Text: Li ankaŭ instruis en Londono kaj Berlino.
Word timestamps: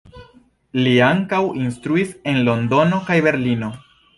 Li 0.85 0.93
ankaŭ 1.07 1.41
instruis 1.65 2.15
en 2.33 2.43
Londono 2.51 3.03
kaj 3.11 3.23
Berlino. 3.29 3.75